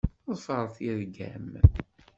[0.31, 1.49] Ḍfeṛ tirga-m.